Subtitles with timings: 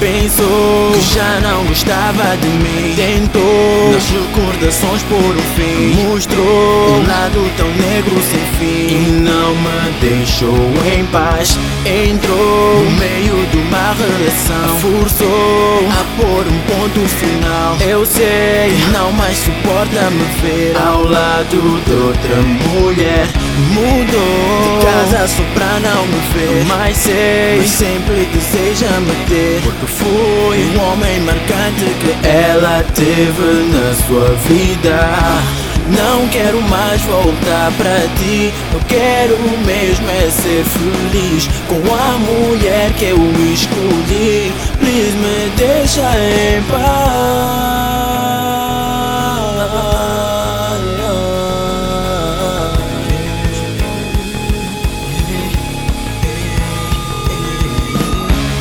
[0.00, 2.94] Pensou que já não gostava de mim.
[2.96, 6.08] Tentou nas recordações por um fim.
[6.08, 9.19] Mostrou um lado tão negro sem fim
[9.50, 10.54] Me deixou
[10.96, 11.58] em paz.
[11.84, 14.78] Entrou no meio de uma relação.
[14.78, 17.76] Forçou a pôr um ponto final.
[17.80, 22.36] Eu sei não mais suporta me ver Ao lado de outra
[22.68, 23.26] mulher.
[23.74, 24.78] Mudou.
[24.78, 26.64] De casa só pra não me ver.
[26.68, 29.60] Mas sei, mas sempre deseja me ter.
[29.62, 35.59] Porque fui um homem marcante que ela teve na sua vida
[35.90, 38.52] não quero mais voltar pra ti.
[38.72, 43.18] Eu quero mesmo é ser feliz Com a mulher que eu
[43.52, 44.52] escolhi.
[44.78, 47.90] Please me deixa em paz.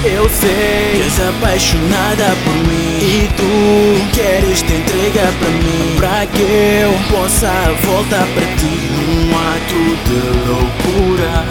[0.02, 0.49] Eu sei
[0.95, 2.99] que és apaixonada por mim.
[3.02, 5.95] E tu queres te entregar pra mim.
[5.97, 7.51] Pra que eu possa
[7.85, 8.75] voltar pra ti?
[8.97, 11.45] Num ato de loucura.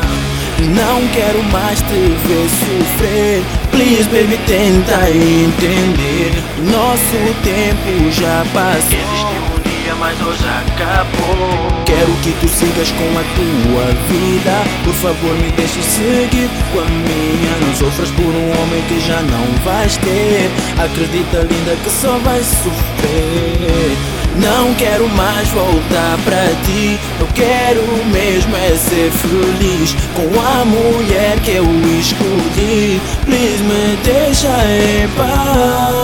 [0.60, 3.42] Não quero mais te ver sofrer.
[3.70, 6.32] Please baby tenta entender.
[6.70, 9.57] Nosso tempo já passou
[9.88, 11.84] dia, mas hoje acabou.
[11.86, 14.64] Quero que tu sigas com a tua vida.
[14.84, 17.66] Por favor me deixe seguir com a minha.
[17.66, 20.50] Não sofras por um homem que já não vais ter.
[20.78, 23.96] Acredita linda que só vais sofrer.
[24.36, 26.98] Não quero mais voltar pra ti.
[27.18, 31.64] Eu quero mesmo é ser feliz Com a mulher que eu
[31.98, 33.00] escolhi.
[33.24, 35.97] Please me deixa em paz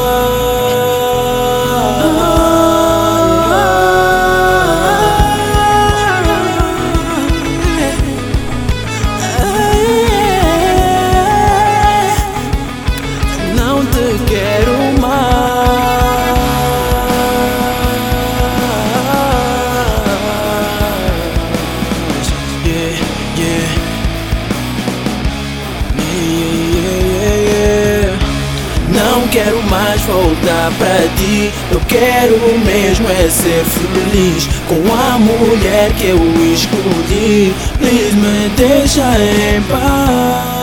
[29.35, 31.51] quero mais voltar pra ti.
[31.73, 36.19] Eu quero mesmo é ser feliz Com a mulher que eu
[36.53, 37.53] escolhi.
[37.79, 40.54] Please me deixa em paz